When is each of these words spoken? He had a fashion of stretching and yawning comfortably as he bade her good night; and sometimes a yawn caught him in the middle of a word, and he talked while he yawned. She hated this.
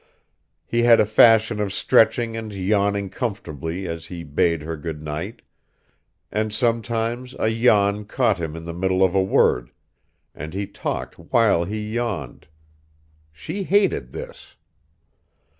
He 0.65 0.81
had 0.81 0.99
a 0.99 1.05
fashion 1.05 1.59
of 1.59 1.71
stretching 1.71 2.35
and 2.35 2.51
yawning 2.51 3.11
comfortably 3.11 3.87
as 3.87 4.07
he 4.07 4.23
bade 4.23 4.63
her 4.63 4.75
good 4.75 5.03
night; 5.03 5.43
and 6.31 6.51
sometimes 6.51 7.35
a 7.37 7.49
yawn 7.49 8.05
caught 8.05 8.39
him 8.39 8.55
in 8.55 8.65
the 8.65 8.73
middle 8.73 9.03
of 9.03 9.13
a 9.13 9.21
word, 9.21 9.69
and 10.33 10.55
he 10.55 10.65
talked 10.65 11.19
while 11.19 11.65
he 11.65 11.87
yawned. 11.93 12.47
She 13.31 13.61
hated 13.61 14.11
this. 14.11 14.55